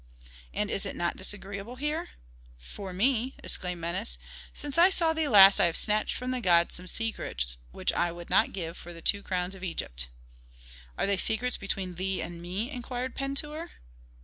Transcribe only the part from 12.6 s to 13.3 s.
inquired